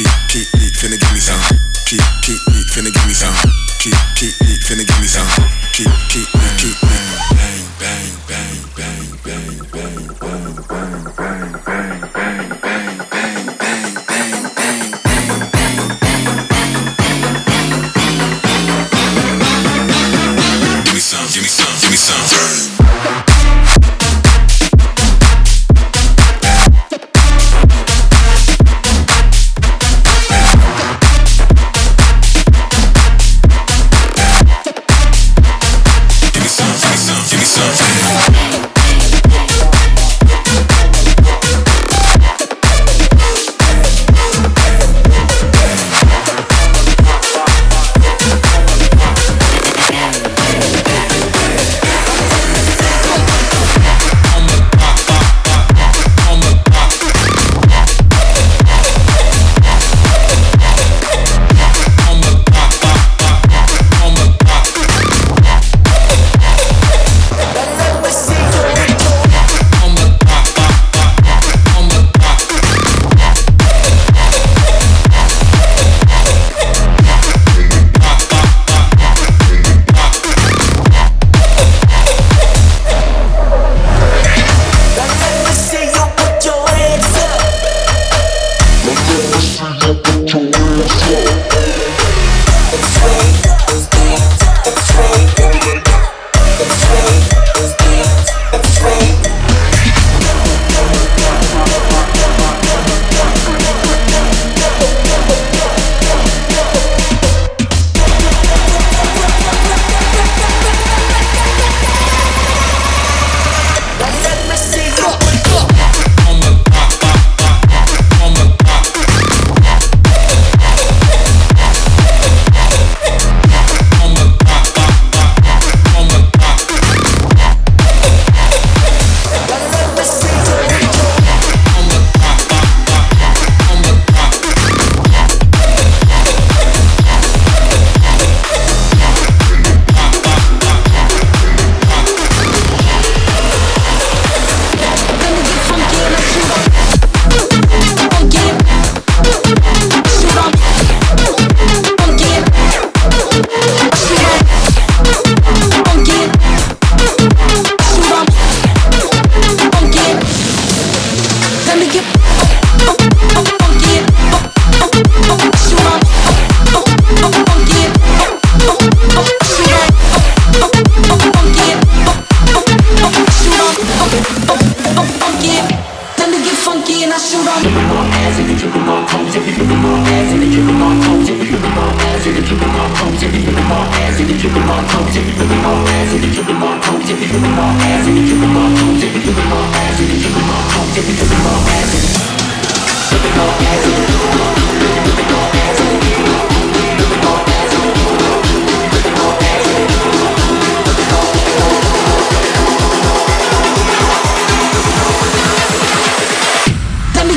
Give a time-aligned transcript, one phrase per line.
[0.00, 1.38] Keep, keep, keep, finna give me some.
[1.84, 3.34] Keep, keep, keep, finna give me some.
[3.80, 5.28] Keep, keep, keep, finna give me some.
[5.74, 6.49] Keep, keep, leak.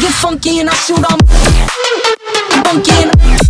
[0.00, 1.18] Get funky and I shoot on
[2.64, 3.49] funky and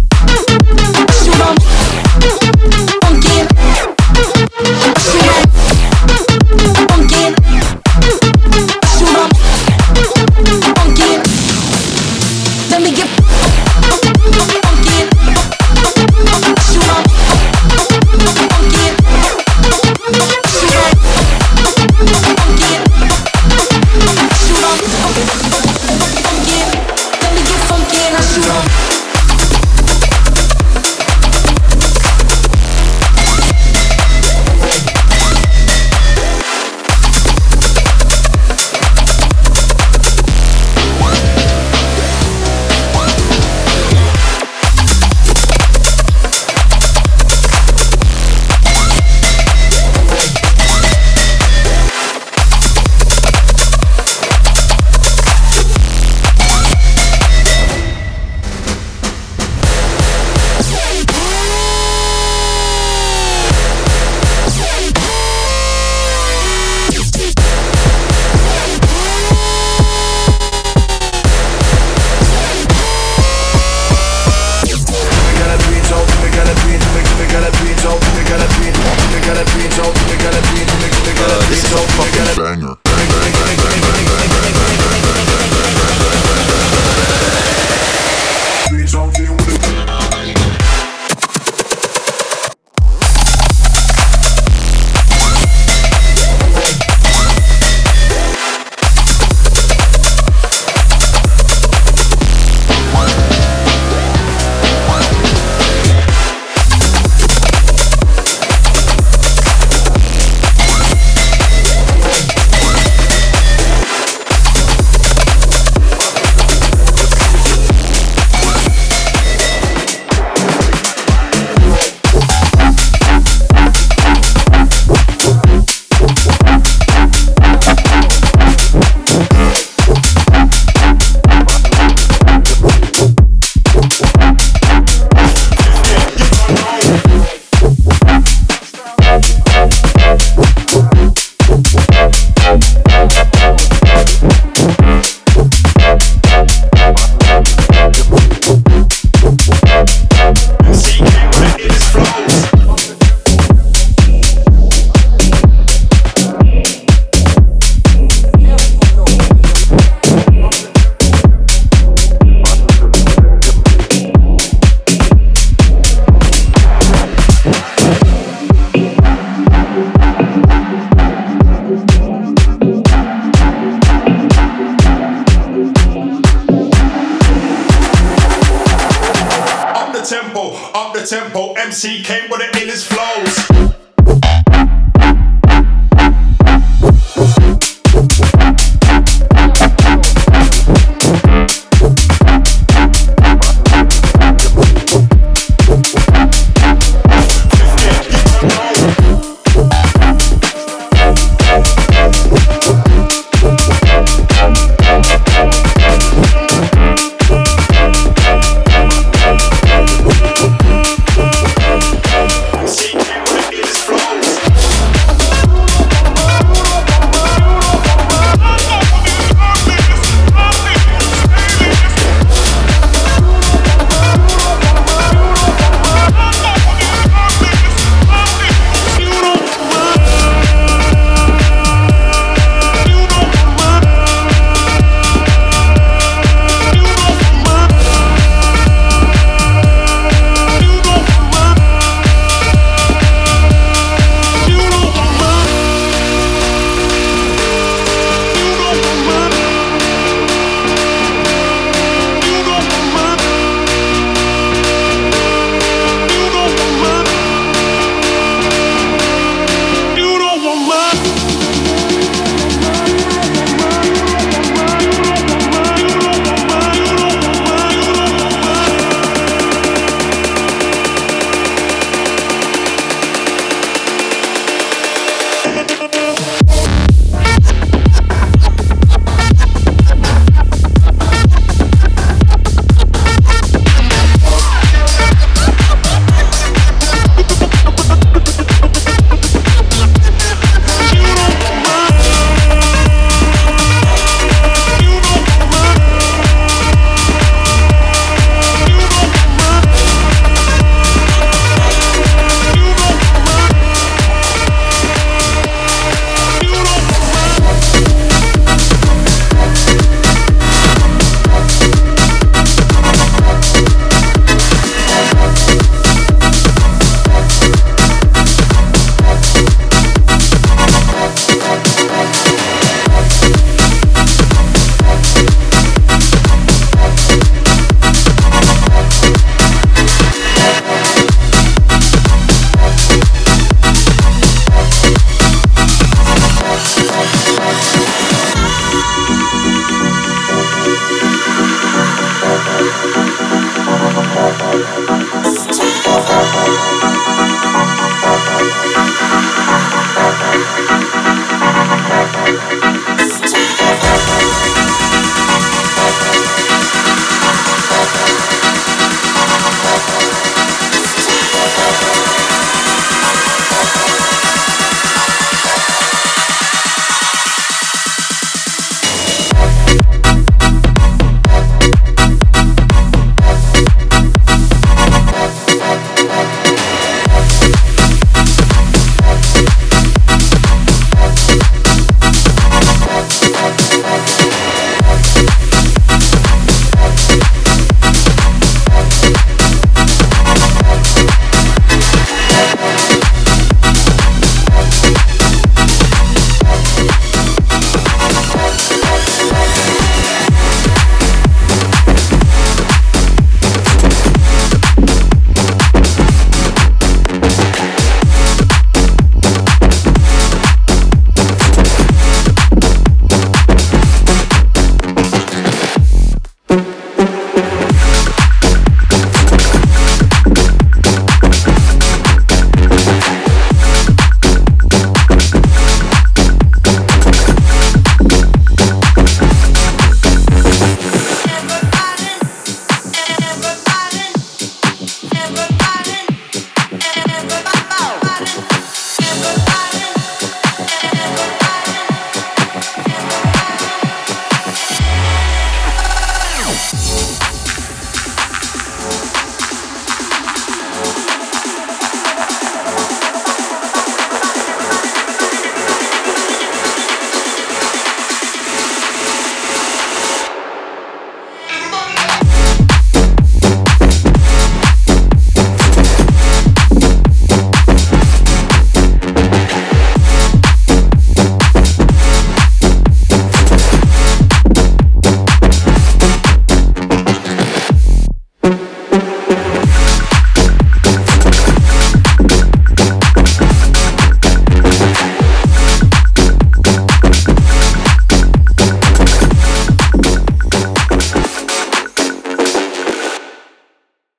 [181.70, 182.19] سیکھے